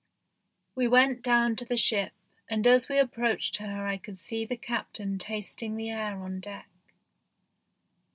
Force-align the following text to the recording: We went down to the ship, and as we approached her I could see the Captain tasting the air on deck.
We 0.73 0.87
went 0.87 1.21
down 1.21 1.55
to 1.57 1.63
the 1.63 1.77
ship, 1.77 2.13
and 2.49 2.65
as 2.65 2.89
we 2.89 2.97
approached 2.97 3.57
her 3.57 3.85
I 3.85 3.97
could 3.99 4.17
see 4.17 4.45
the 4.47 4.57
Captain 4.57 5.19
tasting 5.19 5.75
the 5.75 5.91
air 5.91 6.17
on 6.21 6.39
deck. 6.39 6.67